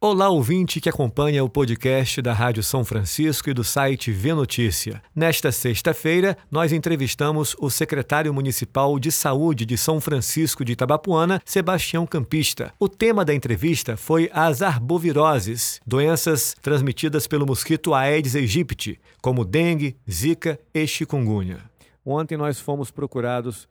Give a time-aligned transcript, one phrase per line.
[0.00, 5.02] Olá, ouvinte que acompanha o podcast da Rádio São Francisco e do site Vê Notícia.
[5.12, 12.06] Nesta sexta-feira, nós entrevistamos o secretário municipal de saúde de São Francisco de Itabapuana, Sebastião
[12.06, 12.72] Campista.
[12.78, 19.96] O tema da entrevista foi as arboviroses, doenças transmitidas pelo mosquito Aedes aegypti, como dengue,
[20.08, 21.58] zika e chikungunya.
[22.06, 23.66] Ontem nós fomos procurados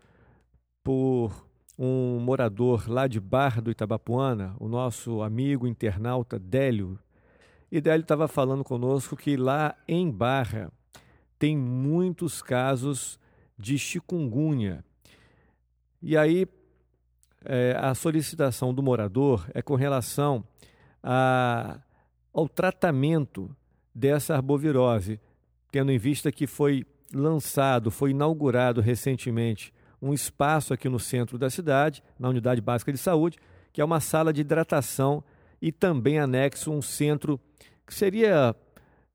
[0.83, 1.46] por
[1.77, 6.99] um morador lá de Barra do Itabapuana, o nosso amigo internauta Délio.
[7.71, 10.71] E Délio estava falando conosco que lá em Barra
[11.37, 13.19] tem muitos casos
[13.57, 14.83] de chikungunya.
[16.01, 16.47] E aí
[17.45, 20.43] é, a solicitação do morador é com relação
[21.03, 21.79] a,
[22.33, 23.55] ao tratamento
[23.93, 25.19] dessa arbovirose,
[25.71, 31.49] tendo em vista que foi lançado, foi inaugurado recentemente um espaço aqui no centro da
[31.49, 33.37] cidade, na Unidade Básica de Saúde,
[33.73, 35.23] que é uma sala de hidratação
[35.61, 37.39] e também anexo um centro
[37.85, 38.55] que seria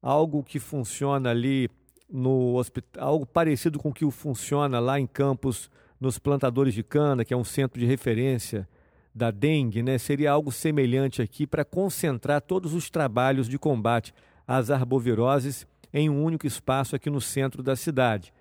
[0.01, 1.71] algo que funciona ali
[2.11, 5.71] no hospital, algo parecido com o que funciona lá em Campos,
[6.03, 8.69] nos plantadores de cana, que é um centro de referência
[9.15, 9.99] da dengue, né?
[9.99, 14.13] Seria algo semelhante aqui para concentrar todos os trabalhos de combate
[14.47, 18.33] às arboviroses em um único espaço aqui no centro da cidade.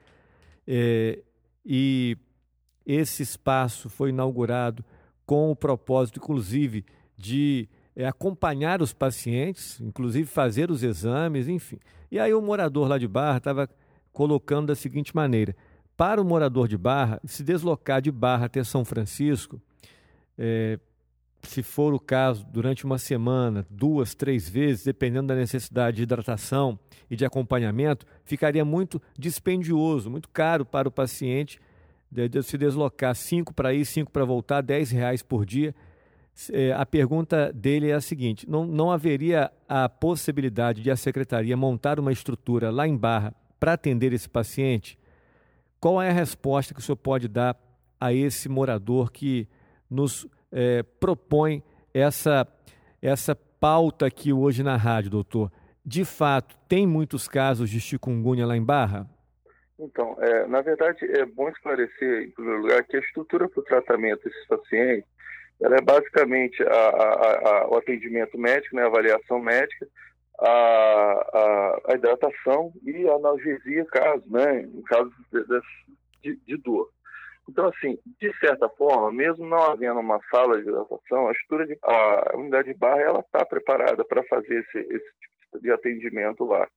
[0.65, 1.19] É,
[1.63, 2.17] e
[2.85, 4.83] esse espaço foi inaugurado
[5.25, 6.85] com o propósito, inclusive,
[7.17, 11.79] de é, acompanhar os pacientes, inclusive fazer os exames, enfim.
[12.11, 13.69] E aí o morador lá de Barra estava
[14.11, 15.55] colocando da seguinte maneira:
[15.95, 19.61] para o morador de Barra, se deslocar de Barra até São Francisco,
[20.37, 20.79] é,
[21.43, 26.79] se for o caso, durante uma semana, duas, três vezes, dependendo da necessidade de hidratação
[27.09, 31.59] e de acompanhamento, ficaria muito dispendioso, muito caro para o paciente
[32.11, 35.73] de se deslocar cinco para ir, cinco para voltar, dez reais por dia.
[36.51, 41.55] É, a pergunta dele é a seguinte: não, não haveria a possibilidade de a secretaria
[41.55, 44.97] montar uma estrutura lá em Barra para atender esse paciente?
[45.79, 47.55] Qual é a resposta que o senhor pode dar
[47.99, 49.47] a esse morador que
[49.89, 52.47] nos é, propõe essa,
[53.01, 55.51] essa pauta aqui hoje na rádio, doutor?
[55.85, 59.09] De fato, tem muitos casos de chikungunya lá em Barra?
[59.81, 63.63] Então, é, na verdade, é bom esclarecer, em primeiro lugar, que a estrutura para o
[63.63, 65.09] tratamento desses pacientes
[65.59, 69.87] ela é basicamente a, a, a, o atendimento médico, né, a avaliação médica,
[70.39, 75.11] a, hidratação e a analgesia, caso, né, em caso
[76.23, 76.89] de, de, dor.
[77.47, 81.77] Então, assim, de certa forma, mesmo não havendo uma sala de hidratação, a estrutura de,
[81.83, 86.67] a unidade de barra está preparada para fazer esse, esse tipo de atendimento lá.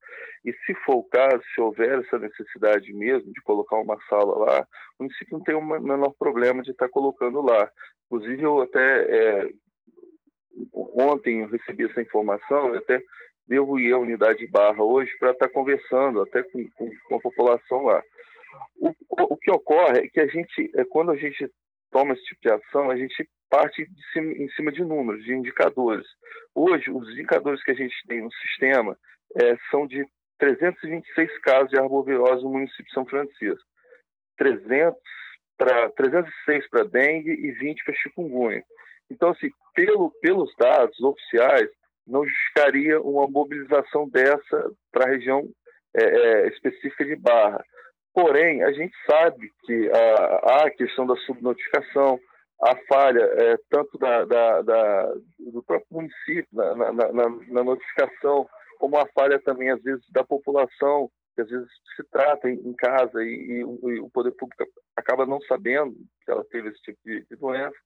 [0.45, 4.67] E se for o caso, se houver essa necessidade mesmo de colocar uma sala lá,
[4.99, 7.71] o município não tem o menor problema de estar colocando lá.
[8.07, 9.51] Inclusive, eu até é,
[10.73, 13.01] ontem eu recebi essa informação, eu até
[13.47, 17.21] devo ir à unidade de barra hoje para estar conversando até com, com, com a
[17.21, 18.03] população lá.
[18.77, 21.51] O, o, que ocorre é que a gente, é, quando a gente
[21.91, 26.07] toma esse tipo de ação, a gente parte cima, em cima de números, de indicadores.
[26.53, 28.99] Hoje, os indicadores que a gente tem no sistema
[29.41, 30.05] é, são de
[30.39, 33.65] 326 casos de arbovirose no município de São Francisco.
[34.37, 34.99] 300
[35.57, 38.65] pra, 306 para dengue e 20 para chikungunya.
[39.09, 41.69] Então, assim, pelo, pelos dados oficiais,
[42.05, 45.49] não justificaria uma mobilização dessa para a região
[45.97, 47.65] é, é, específica de Barra.
[48.13, 52.19] Porém, a gente sabe que há a questão da subnotificação,
[52.63, 58.49] a falha é, tanto da, da, da, do próprio município na, na, na, na, notificação,
[58.79, 63.23] como a falha também, às vezes, da população, que às vezes se trata em, casa
[63.23, 64.65] e, e, e, o poder público
[64.97, 65.95] acaba não sabendo
[66.25, 67.77] que ela teve esse tipo de, de doença.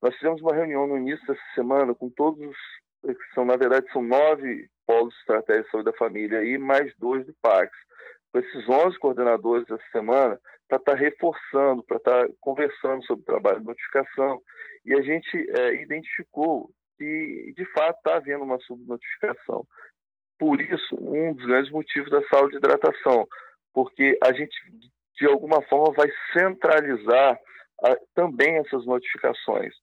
[0.00, 2.56] Nós fizemos uma reunião no início dessa semana com todos os,
[3.02, 6.92] que são, na verdade, são nove polos de estratégia de saúde da família e mais
[6.98, 7.70] dois do PAX
[8.32, 10.40] com esses 11 coordenadores essa semana
[10.72, 14.40] para estar tá reforçando, para estar tá conversando sobre o trabalho de notificação.
[14.84, 19.66] E a gente é, identificou que, de fato, está havendo uma subnotificação.
[20.38, 23.26] Por isso, um dos grandes motivos da saúde de hidratação,
[23.74, 24.54] porque a gente,
[25.18, 27.38] de alguma forma, vai centralizar
[27.84, 29.74] a, também essas notificações.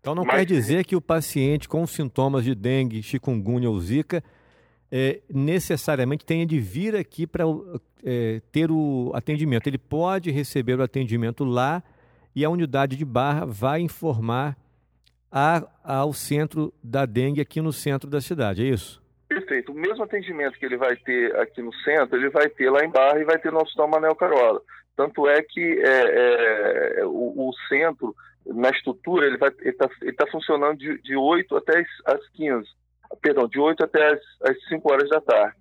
[0.00, 4.22] Então não Mas, quer dizer que o paciente com sintomas de dengue, chikungunya ou zika
[4.90, 7.44] é, necessariamente tenha de vir aqui para
[8.04, 9.66] é, ter o atendimento.
[9.66, 11.82] Ele pode receber o atendimento lá
[12.34, 14.56] e a unidade de barra vai informar
[15.30, 19.02] a, ao centro da dengue aqui no centro da cidade, é isso?
[19.28, 19.72] Perfeito.
[19.72, 22.90] O mesmo atendimento que ele vai ter aqui no centro, ele vai ter lá em
[22.90, 24.60] Barra e vai ter no Hospital Manel Carola.
[24.96, 28.14] Tanto é que é, é, o, o, centro,
[28.46, 32.64] na estrutura, ele está tá funcionando de, de 8 até as 15
[33.20, 35.56] perdão, de 8 até as, as 5 horas da tarde.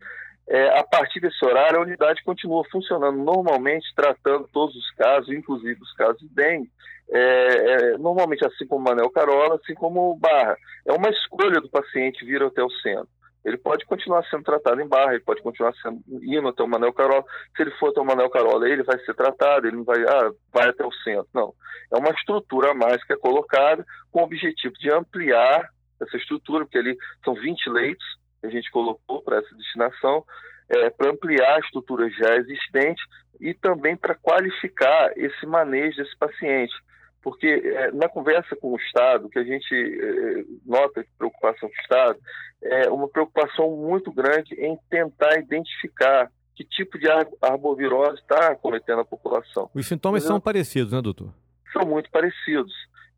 [0.47, 5.79] É, a partir desse horário, a unidade continua funcionando normalmente, tratando todos os casos, inclusive
[5.81, 6.69] os casos de dengue,
[7.09, 10.57] é, é, normalmente assim como Manel Carola, assim como Barra.
[10.85, 13.07] É uma escolha do paciente vir até o centro.
[13.45, 16.93] Ele pode continuar sendo tratado em Barra, ele pode continuar sendo, indo até o Manel
[16.93, 17.25] Carola.
[17.55, 20.31] Se ele for até o Manel Carola, ele vai ser tratado, ele não vai, ah,
[20.51, 21.27] vai até o centro.
[21.33, 21.53] Não.
[21.91, 25.69] É uma estrutura a mais que é colocada com o objetivo de ampliar
[26.01, 28.05] essa estrutura, porque ali são 20 leitos,
[28.41, 30.23] que a gente colocou para essa destinação,
[30.69, 33.01] é, para ampliar a estrutura já existente
[33.39, 36.73] e também para qualificar esse manejo desse paciente.
[37.21, 41.75] Porque é, na conversa com o Estado, que a gente é, nota que preocupação do
[41.75, 42.19] Estado,
[42.61, 47.07] é uma preocupação muito grande em tentar identificar que tipo de
[47.41, 49.69] arbovirose está cometendo a população.
[49.73, 51.33] Os sintomas são parecidos, né, doutor?
[51.71, 52.73] São muito parecidos.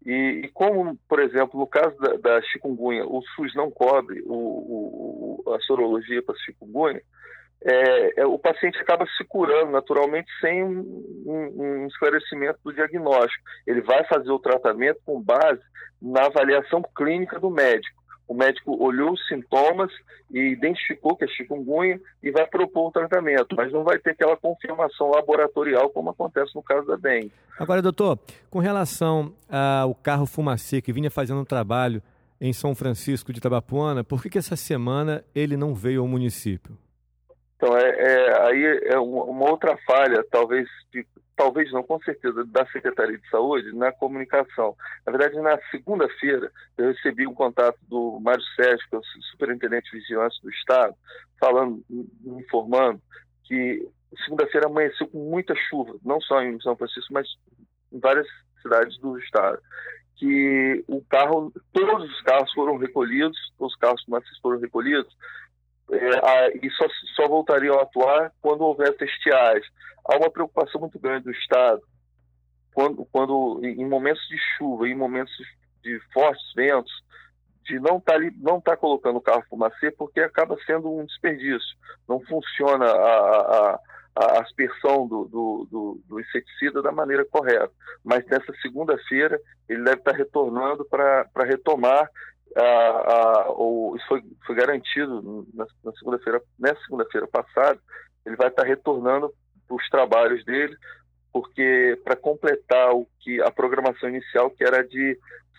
[0.06, 5.42] E, e, como, por exemplo, no caso da, da chikungunya, o SUS não cobre o,
[5.46, 7.02] o, a sorologia para chikungunya,
[7.63, 10.80] é, é, o paciente acaba se curando naturalmente sem um,
[11.25, 13.44] um, um, esclarecimento do diagnóstico.
[13.66, 15.62] Ele vai fazer o tratamento com base
[16.00, 19.92] na avaliação clínica do médico o médico olhou os sintomas
[20.31, 24.36] e identificou que é chikungunya e vai propor o tratamento, mas não vai ter aquela
[24.36, 27.31] confirmação laboratorial como acontece no caso da dengue.
[27.60, 28.19] Agora, doutor,
[28.50, 32.01] com relação ao carro fumacê que vinha fazendo um trabalho
[32.42, 36.77] em São Francisco de Tabapuana, por que, que essa semana ele não veio ao município?
[37.56, 41.06] Então, é, é aí é uma outra falha, talvez de
[41.36, 44.76] talvez não, com certeza, da Secretaria de Saúde na comunicação.
[45.06, 49.92] Na verdade, na segunda-feira, eu recebi um contato do Mário Sérgio, que é o superintendente
[49.92, 50.96] de vigilância do Estado,
[51.40, 51.84] falando,
[52.26, 53.02] informando
[53.44, 53.88] que
[54.24, 57.28] segunda-feira amanheceu com muita chuva, não só em São Francisco, mas
[57.92, 58.28] em várias
[58.62, 59.60] cidades do Estado.
[60.16, 65.14] Que o carro, todos os carros foram recolhidos, os carros macios foram recolhidos,
[65.92, 66.86] e só,
[67.16, 69.70] só voltariam a atuar quando houvesse estiagem.
[70.08, 71.82] Há uma preocupação muito grande do Estado,
[72.74, 75.34] quando, quando em momentos de chuva, em momentos
[75.82, 76.92] de fortes ventos,
[77.66, 81.76] de não estar tá não tá colocando o carro fumacê, porque acaba sendo um desperdício.
[82.08, 83.80] Não funciona a, a,
[84.16, 87.72] a aspersão do, do, do, do, inseticida da maneira correta.
[88.04, 92.10] Mas nessa segunda-feira ele deve estar retornando para retomar
[92.62, 97.80] a, o, isso foi, foi garantido na, na segunda-feira, nessa segunda-feira passada,
[98.25, 99.31] ele vai estar retornando
[99.69, 100.75] os trabalhos dele,
[101.34, 105.18] porque para completar o que a programação inicial, que era de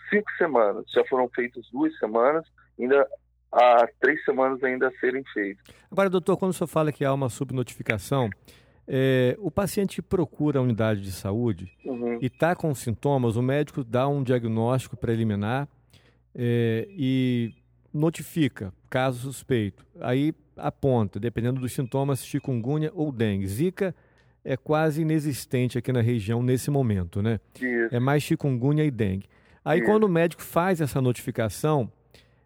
[0.09, 2.45] cinco semanas, já foram feitas duas semanas,
[2.79, 3.07] ainda
[3.51, 5.63] há três semanas ainda a serem feitas.
[5.91, 8.29] Agora, doutor, quando o senhor fala que há uma subnotificação,
[8.87, 12.17] é, o paciente procura a unidade de saúde uhum.
[12.21, 15.67] e está com sintomas, o médico dá um diagnóstico preliminar
[16.37, 17.51] é, e
[17.91, 19.83] notifica caso suspeito.
[19.99, 23.47] Aí aponta, dependendo dos sintomas, chikungunya ou dengue.
[23.47, 23.95] Zika
[24.45, 27.39] é quase inexistente aqui na região nesse momento, né?
[27.55, 27.93] Isso.
[27.93, 29.27] É mais chikungunya e dengue.
[29.65, 29.89] Aí Isso.
[29.89, 31.91] quando o médico faz essa notificação,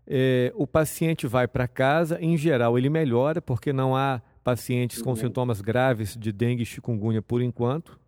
[0.08, 5.04] é, o paciente vai para casa, em geral ele melhora, porque não há pacientes uhum.
[5.04, 8.00] com sintomas graves de dengue e chikungunya por enquanto.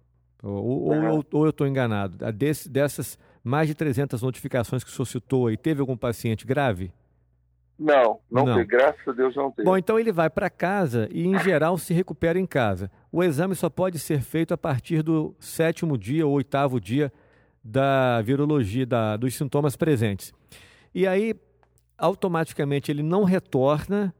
[0.42, 1.10] Ou, uhum.
[1.12, 2.18] ou, ou eu estou enganado?
[2.34, 6.92] Desse, dessas mais de 300 notificações que o senhor citou aí, teve algum paciente grave?
[7.78, 8.56] Não, não, não.
[8.56, 9.66] Teve, graças a Deus não teve.
[9.66, 12.90] Bom, então ele vai para casa e, em geral, se recupera em casa.
[13.12, 17.12] O exame só pode ser feito a partir do sétimo dia ou oitavo dia
[17.64, 20.34] da virologia, da, dos sintomas presentes.
[20.94, 21.36] E aí,
[21.98, 24.14] automaticamente, ele não retorna,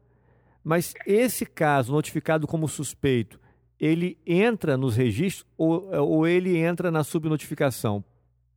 [0.62, 3.38] mas esse caso, notificado como suspeito,
[3.78, 8.04] ele entra nos registros ou, ou ele entra na subnotificação?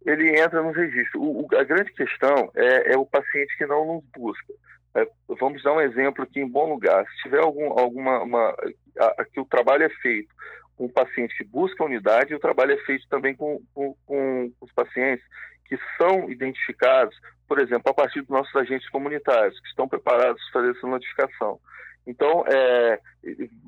[0.07, 1.21] Ele entra no registro.
[1.21, 4.53] O, a grande questão é, é, o paciente que não nos busca.
[4.95, 7.05] É, vamos dar um exemplo aqui em bom lugar.
[7.05, 8.23] Se tiver algum, alguma.
[8.23, 8.55] Uma,
[8.97, 10.33] a, que o trabalho é feito
[10.77, 14.51] com o paciente que busca a unidade, o trabalho é feito também com, com, com
[14.61, 15.25] os pacientes
[15.65, 20.61] que são identificados, por exemplo, a partir dos nossos agentes comunitários, que estão preparados para
[20.61, 21.59] fazer essa notificação.
[22.05, 22.99] Então, é,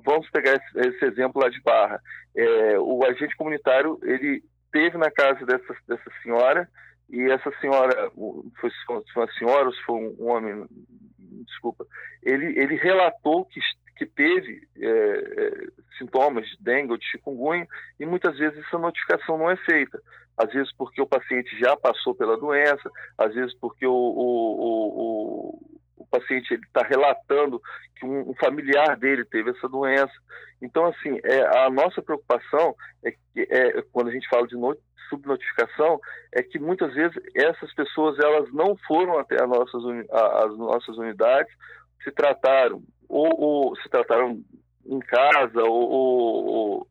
[0.05, 1.99] vamos pegar esse, esse, exemplo lá de Barra.
[2.35, 6.69] É, o agente comunitário, ele teve na casa dessa, dessa senhora
[7.09, 8.11] e essa senhora,
[8.59, 8.69] foi,
[9.15, 10.65] uma senhora ou se foi um homem,
[11.45, 11.85] desculpa,
[12.21, 13.59] ele, ele relatou que,
[13.97, 17.67] que teve é, é, sintomas de dengue ou de chikungunya
[17.99, 19.99] e muitas vezes essa notificação não é feita.
[20.37, 25.78] Às vezes porque o paciente já passou pela doença, às vezes porque o, o, o
[26.09, 27.61] paciente está relatando
[27.95, 30.13] que um, um, familiar dele teve essa doença.
[30.61, 34.55] Então, assim, é, a nossa preocupação é que é, quando a gente fala de
[35.09, 35.99] subnotificação
[36.31, 41.51] é que muitas vezes essas pessoas elas não foram até as nossas, as nossas unidades,
[42.03, 44.41] se trataram ou, ou se trataram
[44.85, 46.87] em casa ou, ou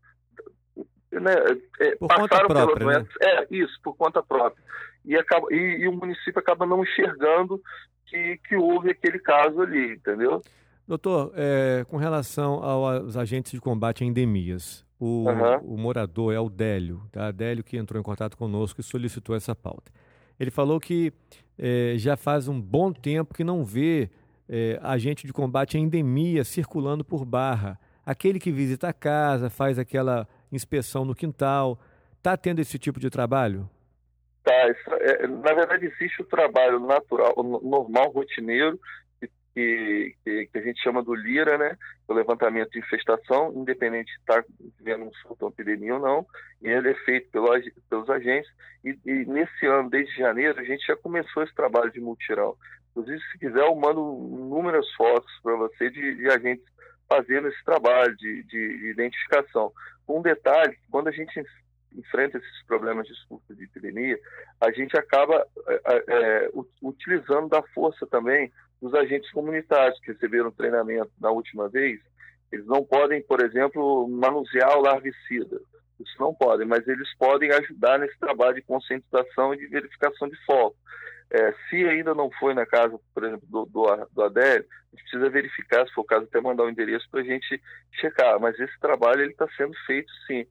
[1.13, 1.33] né,
[1.81, 3.07] é, por conta própria, né?
[3.23, 4.63] É, isso, por conta própria.
[5.05, 7.61] E, acaba, e, e, o município acaba não enxergando
[8.09, 10.43] que, que houve aquele caso ali, entendeu?
[10.87, 15.75] Doutor, é, com relação aos agentes de combate a endemias, o, uhum.
[15.75, 17.31] o morador é o Délio, tá?
[17.31, 19.93] Délio que entrou em contato conosco e solicitou essa pauta.
[20.41, 21.13] Ele falou que
[21.59, 24.11] é, já faz um bom tempo que não vê
[24.49, 27.79] é, agente de combate a endemia circulando por Barra.
[28.07, 31.79] Aquele que visita a casa, faz aquela inspeção no quintal.
[32.17, 33.69] Está tendo esse tipo de trabalho?
[34.43, 34.53] Tá.
[35.01, 38.79] É, na verdade, existe o trabalho natural, normal, rotineiro,
[39.59, 41.77] que, que, que, a gente chama do LIRA, né?
[42.07, 44.45] O levantamento de infestação, independente de estar
[44.79, 46.27] vivendo um surto ou epidemia ou não,
[46.63, 47.49] e ele é feito pelo,
[47.91, 48.51] pelos agentes.
[48.85, 52.57] E, e, nesse ano, desde janeiro, a gente já começou esse trabalho de multirão.
[52.91, 56.65] Inclusive, se quiser, eu mando inúmeras fotos para você de, de, agentes
[57.09, 59.73] fazendo esse trabalho de, de identificação.
[60.09, 61.43] Um detalhe, quando a gente
[61.97, 64.19] enfrenta esses problemas de surto de epidemia,
[64.61, 66.51] a gente acaba é, é,
[66.83, 72.01] utilizando da força também dos agentes comunitários que receberam treinamento na última vez.
[72.53, 75.61] Eles não podem, por exemplo, manusear o larvicida.
[76.01, 80.37] Isso não podem, mas eles podem ajudar nesse trabalho de conscientização e de verificação de
[80.45, 80.77] foco.
[81.31, 85.29] É, se ainda não foi na casa, por exemplo, do, do, do a gente precisa
[85.29, 87.61] verificar, se for o caso, até mandar o um endereço para a gente
[87.93, 88.41] checar.
[88.41, 90.47] Mas esse trabalho ele está sendo feito sim.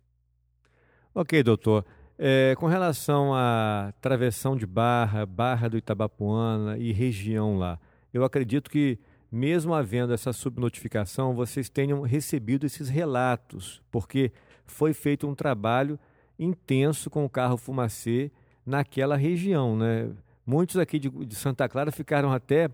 [1.20, 1.84] Ok, doutor.
[2.16, 7.80] É, com relação à travessão de Barra, Barra do Itabapuana e região lá,
[8.14, 9.00] eu acredito que,
[9.32, 14.32] mesmo havendo essa subnotificação, vocês tenham recebido esses relatos, porque
[14.68, 16.00] foi feito um trabalho
[16.38, 18.32] intenso com o carro fumacê
[18.64, 20.12] naquela região, né?
[20.46, 22.70] Muitos aqui de, de Santa Clara ficaram até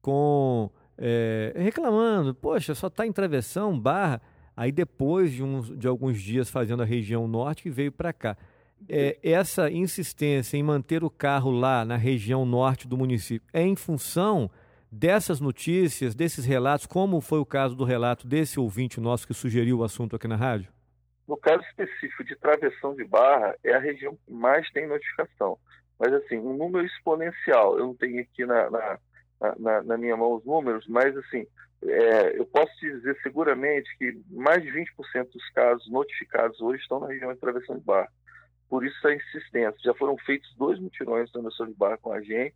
[0.00, 4.22] com é, reclamando, poxa, só está em travessão, barra.
[4.56, 8.36] Aí depois de, uns, de alguns dias fazendo a região norte que veio para cá.
[8.88, 13.76] É, essa insistência em manter o carro lá na região norte do município é em
[13.76, 14.50] função
[14.90, 19.78] dessas notícias, desses relatos, como foi o caso do relato desse ouvinte nosso que sugeriu
[19.78, 20.70] o assunto aqui na rádio?
[21.26, 25.58] No caso específico de travessão de barra, é a região que mais tem notificação
[25.98, 27.78] mas assim, um número exponencial.
[27.78, 28.98] Eu não tenho aqui na, na,
[29.58, 31.46] na, na minha mão os números, mas assim,
[31.82, 37.00] é, eu posso te dizer seguramente que mais de 20% dos casos notificados hoje estão
[37.00, 38.08] na região de travessão de barra.
[38.68, 39.74] Por isso a insistência.
[39.84, 42.54] Já foram feitos dois mutirões de travessão de barra com a gente.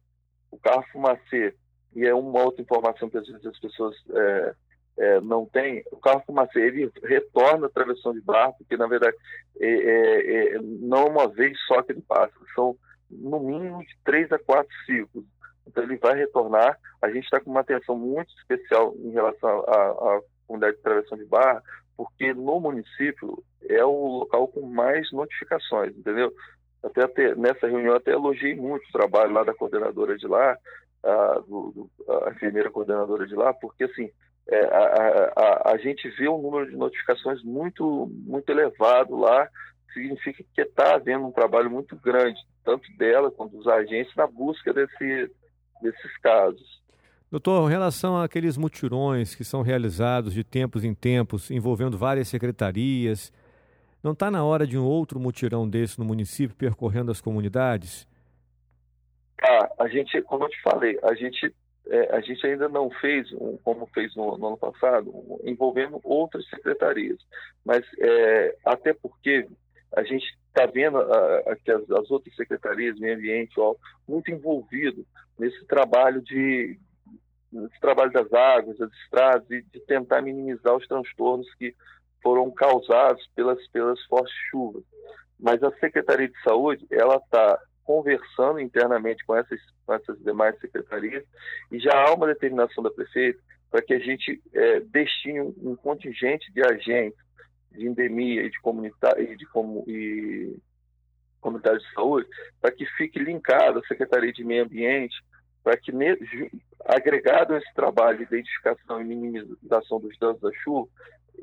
[0.51, 1.55] O carro fumacê,
[1.95, 4.55] e é uma outra informação que às vezes as pessoas é,
[4.99, 9.17] é, não têm, o carro fumacê ele retorna a travessão de barra, porque na verdade
[9.61, 12.77] é, é, é não é uma vez só que ele passa, são
[13.09, 15.25] no mínimo de três a quatro ciclos.
[15.71, 16.77] Então ele vai retornar.
[17.01, 21.25] A gente está com uma atenção muito especial em relação à comunidade de travessão de
[21.25, 21.63] barra,
[21.97, 26.33] porque no município é o local com mais notificações, entendeu?
[26.83, 30.57] Até, até nessa reunião até elogiei muito o trabalho lá da coordenadora de lá,
[31.05, 31.89] a, do,
[32.27, 34.11] a enfermeira coordenadora de lá, porque assim
[34.49, 39.49] é, a, a, a, gente vê um número de notificações muito muito elevado lá
[39.93, 44.73] significa que está havendo um trabalho muito grande, tanto dela quanto dos agentes, na busca
[44.73, 45.31] desse,
[45.83, 46.81] desses casos.
[47.31, 53.33] Doutor, em relação àqueles mutirões que são realizados de tempos em tempos, envolvendo várias secretarias,
[54.03, 58.09] não está na hora de um outro mutirão desse no município, percorrendo as comunidades?
[59.43, 61.55] Ah, a gente, como eu te falei, a gente,
[61.87, 66.01] é, a gente ainda não fez, um, como fez no, no ano passado, um, envolvendo
[66.03, 67.19] outras secretarias.
[67.65, 69.47] Mas é, até porque
[69.97, 70.99] a gente está vendo
[71.65, 73.75] que as, as, outras secretarias, meio ambiente, ó,
[74.09, 75.05] muito envolvido
[75.39, 76.79] nesse trabalho de
[77.53, 81.75] nesse trabalho das águas, das estradas e de tentar minimizar os transtornos que
[82.23, 84.85] foram causados pelas pelas fortes chuvas.
[85.39, 91.25] Mas a Secretaria de Saúde ela está conversando internamente com essas, com essas demais secretarias
[91.73, 96.53] e já há uma determinação da prefeita para que a gente é, destine um contingente
[96.53, 97.19] de agentes
[97.73, 100.57] de endemia e de, comunitário, e de como, e
[101.41, 102.29] comunitário de saúde,
[102.61, 105.17] para que fique linkado à Secretaria de Meio Ambiente,
[105.63, 105.93] para que,
[106.87, 110.89] agregado a esse trabalho de identificação e minimização dos danos da chuva,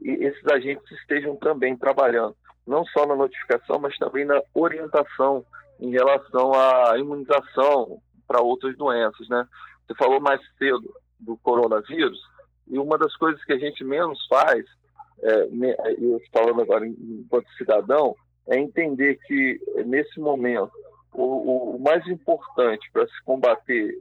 [0.02, 5.46] esses agentes estejam também trabalhando, não só na notificação, mas também na orientação
[5.80, 9.48] em relação à imunização para outras doenças, né?
[9.86, 12.20] Você falou mais cedo, do coronavírus,
[12.68, 14.66] e uma das coisas que a gente menos faz,
[16.00, 18.16] eu falando agora enquanto cidadão,
[18.48, 20.72] é entender que nesse momento
[21.14, 23.96] o, o mais importante para se combater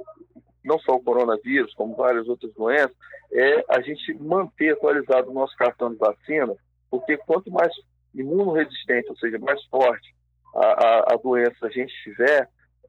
[0.66, 2.96] não só o coronavírus, como várias outras doenças,
[3.32, 6.54] é a gente manter atualizado o nosso cartão de vacina,
[6.90, 7.72] porque quanto mais
[8.12, 10.14] imunoresistente, ou seja, mais forte
[10.54, 12.48] a, a, a doença a gente tiver,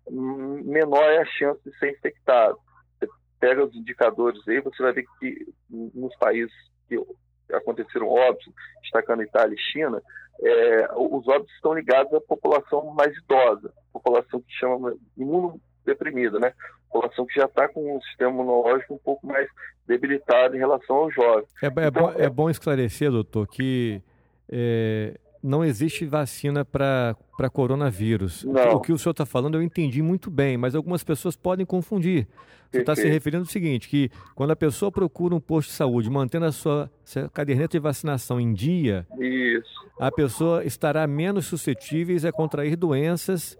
[0.09, 2.57] menor é a chance de ser infectado.
[2.99, 3.07] Você
[3.39, 6.53] pega os indicadores aí, você vai ver que nos países
[6.87, 6.97] que
[7.51, 10.01] aconteceram óbitos, destacando Itália e China,
[10.41, 16.53] é, os óbitos estão ligados à população mais idosa, população que chama imunodeprimida, né?
[16.91, 19.49] População que já está com um sistema imunológico um pouco mais
[19.87, 21.45] debilitado em relação ao jovem.
[21.61, 24.01] É, é, então, bom, é bom esclarecer, doutor, que
[24.49, 27.15] é, não existe vacina para
[27.51, 28.43] coronavírus.
[28.43, 28.73] Não.
[28.73, 32.27] O que o senhor está falando eu entendi muito bem, mas algumas pessoas podem confundir.
[32.69, 36.09] Você está se referindo ao seguinte, que quando a pessoa procura um posto de saúde,
[36.09, 36.91] mantendo a sua,
[37.31, 39.87] caderneta de vacinação em dia, Isso.
[39.97, 43.57] a pessoa estará menos suscetível a contrair doenças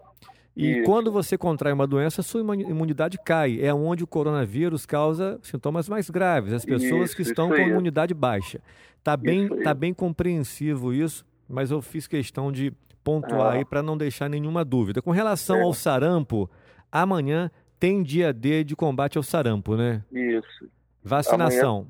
[0.58, 0.84] e Isso.
[0.84, 3.62] quando você contrai uma doença, a sua imunidade cai.
[3.62, 8.14] É onde o coronavírus causa sintomas mais graves, as pessoas isso, que estão com imunidade
[8.14, 8.60] baixa.
[8.98, 12.72] Está bem, tá bem compreensivo isso mas eu fiz questão de
[13.04, 13.54] pontuar ah.
[13.54, 15.02] aí para não deixar nenhuma dúvida.
[15.02, 15.62] Com relação é.
[15.64, 16.50] ao sarampo,
[16.92, 17.50] amanhã
[17.80, 20.04] tem dia D de combate ao sarampo, né?
[20.12, 20.70] Isso.
[21.04, 21.88] Vacinação.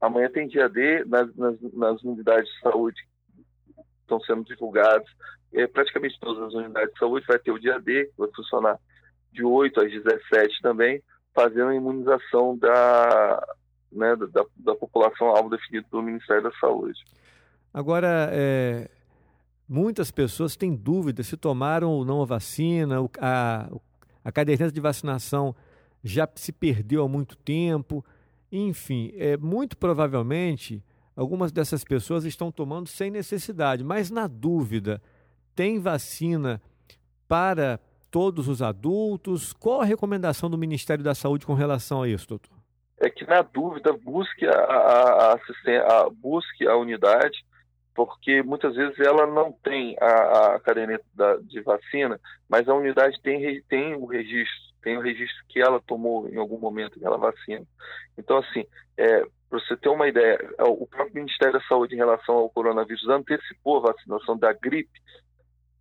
[0.00, 2.96] Amanhã, amanhã tem dia D nas, nas, nas, unidades de saúde
[3.74, 5.06] que estão sendo divulgadas.
[5.52, 8.78] É, praticamente todas as unidades de saúde vai ter o dia D, que vai funcionar
[9.32, 11.02] de 8 às 17 também,
[11.34, 13.46] fazendo a imunização da,
[13.92, 16.98] né, da, da população alvo definido pelo Ministério da Saúde.
[17.72, 18.90] Agora, é,
[19.68, 23.70] muitas pessoas têm dúvida se tomaram ou não a vacina, a,
[24.24, 25.54] a caderneta de vacinação
[26.02, 28.04] já se perdeu há muito tempo.
[28.50, 30.82] Enfim, é, muito provavelmente
[31.14, 35.00] algumas dessas pessoas estão tomando sem necessidade, mas na dúvida,
[35.54, 36.60] tem vacina
[37.28, 37.78] para
[38.10, 39.52] todos os adultos?
[39.52, 42.50] Qual a recomendação do Ministério da Saúde com relação a isso, doutor?
[42.98, 47.44] É que na dúvida busque a, a, a, a busque a unidade
[48.06, 53.20] porque muitas vezes ela não tem a, a caderneta da, de vacina, mas a unidade
[53.22, 57.64] tem, tem o registro, tem o registro que ela tomou em algum momento aquela vacina.
[58.16, 58.64] Então, assim,
[58.96, 62.50] é, para você ter uma ideia, é, o próprio Ministério da Saúde em relação ao
[62.50, 65.00] coronavírus antecipou a vacinação da gripe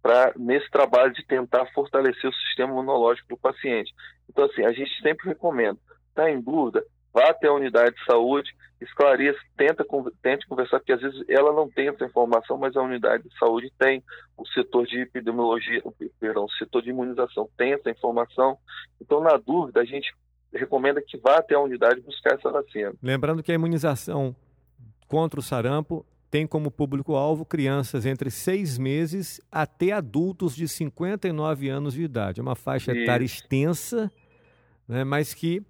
[0.01, 3.93] para nesse trabalho de tentar fortalecer o sistema imunológico do paciente.
[4.29, 5.77] Então, assim, a gente sempre recomenda,
[6.09, 8.49] está em dúvida, vá até a unidade de saúde,
[8.81, 9.85] esclareça, tenta,
[10.21, 13.71] tente conversar, porque às vezes ela não tem essa informação, mas a unidade de saúde
[13.77, 14.03] tem,
[14.37, 15.83] o setor de epidemiologia,
[16.19, 18.57] perdão, o setor de imunização tem essa informação.
[19.01, 20.13] Então, na dúvida, a gente
[20.53, 22.93] recomenda que vá até a unidade buscar essa vacina.
[23.03, 24.35] Lembrando que a imunização
[25.07, 31.93] contra o sarampo tem como público-alvo crianças entre seis meses até adultos de 59 anos
[31.95, 32.39] de idade.
[32.39, 34.11] É uma faixa etária extensa,
[34.87, 35.63] né, mas que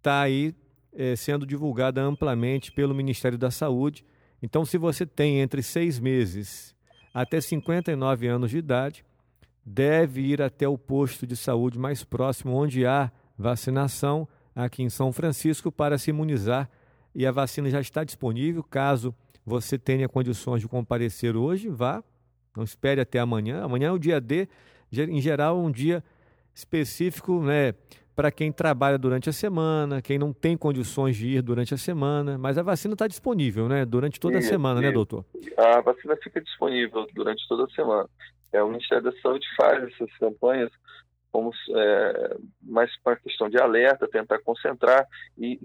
[0.00, 0.54] está aí
[0.92, 4.04] é, sendo divulgada amplamente pelo Ministério da Saúde.
[4.42, 6.74] Então, se você tem entre seis meses
[7.12, 9.04] até 59 anos de idade,
[9.64, 15.12] deve ir até o posto de saúde mais próximo onde há vacinação aqui em São
[15.12, 16.68] Francisco para se imunizar.
[17.14, 18.62] E a vacina já está disponível.
[18.62, 22.02] Caso você tenha condições de comparecer hoje, vá.
[22.56, 23.62] Não espere até amanhã.
[23.62, 24.48] Amanhã é o dia D,
[24.92, 26.02] em geral, um dia
[26.54, 27.74] específico, né?
[28.20, 32.36] Para quem trabalha durante a semana, quem não tem condições de ir durante a semana,
[32.36, 33.86] mas a vacina está disponível, né?
[33.86, 35.24] Durante toda a semana, né, doutor?
[35.56, 38.06] A vacina fica disponível durante toda a semana.
[38.52, 40.70] É, o Ministério da Saúde faz essas campanhas
[41.32, 45.06] como é, mais para questão de alerta, tentar concentrar
[45.38, 45.58] e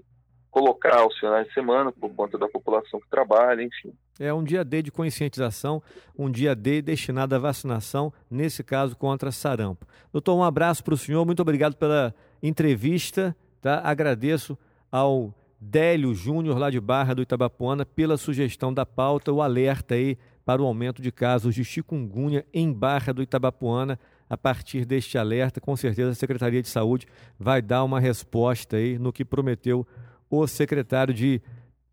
[0.50, 3.92] colocar os finais de semana por conta da população que trabalha, enfim.
[4.18, 5.82] É um dia D de conscientização,
[6.16, 9.86] um dia D destinado à vacinação, nesse caso contra sarampo.
[10.10, 13.80] Doutor, um abraço para o senhor, muito obrigado pela entrevista, tá?
[13.84, 14.58] Agradeço
[14.90, 20.18] ao Délio Júnior, lá de Barra do Itabapuana, pela sugestão da pauta, o alerta aí
[20.44, 23.98] para o aumento de casos de chikungunya em Barra do Itabapuana.
[24.28, 27.06] A partir deste alerta, com certeza a Secretaria de Saúde
[27.38, 29.86] vai dar uma resposta aí no que prometeu
[30.28, 31.40] o secretário de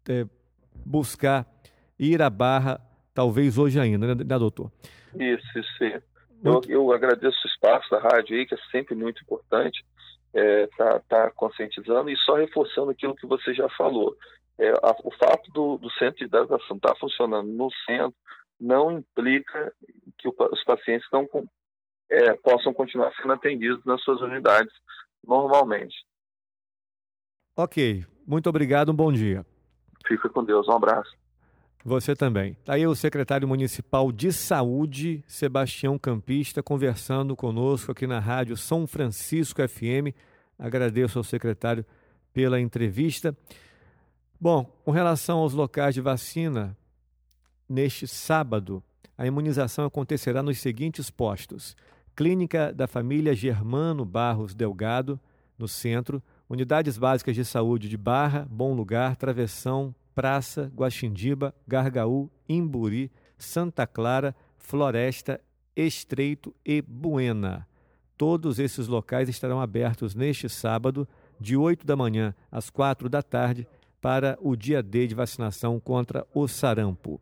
[0.10, 0.26] é,
[0.84, 1.48] buscar
[1.98, 2.82] ir à Barra,
[3.14, 4.72] talvez hoje ainda, né, né doutor?
[5.16, 6.04] Isso, isso.
[6.44, 9.86] Eu, eu agradeço o espaço da rádio aí, que é sempre muito importante,
[10.34, 14.16] é, tá, tá conscientizando e só reforçando aquilo que você já falou.
[14.58, 18.16] É, a, o fato do, do centro de hidratação estar tá funcionando no centro
[18.60, 19.74] não implica
[20.18, 21.28] que o, os pacientes não
[22.10, 24.74] é, possam continuar sendo atendidos nas suas unidades
[25.26, 25.96] normalmente.
[27.56, 29.46] Ok, Muito obrigado, um bom dia.
[30.08, 31.12] Fica com Deus, um abraço.
[31.86, 32.56] Você também.
[32.64, 38.88] Tá aí o secretário municipal de saúde, Sebastião Campista, conversando conosco aqui na rádio São
[38.88, 40.16] Francisco FM.
[40.58, 41.86] Agradeço ao secretário
[42.34, 43.36] pela entrevista.
[44.40, 46.78] Bom, com relação aos locais de vacina,
[47.68, 48.82] neste sábado,
[49.18, 51.76] a imunização acontecerá nos seguintes postos:
[52.16, 55.20] Clínica da Família Germano Barros Delgado,
[55.58, 63.12] no centro, Unidades Básicas de Saúde de Barra, Bom Lugar, Travessão, Praça, Guaxindiba, Gargaú, Imburi,
[63.38, 65.42] Santa Clara, Floresta,
[65.76, 67.68] Estreito e Buena.
[68.18, 71.08] Todos esses locais estarão abertos neste sábado,
[71.40, 73.68] de 8 da manhã às 4 da tarde,
[74.00, 77.20] para o dia D de vacinação contra o sarampo.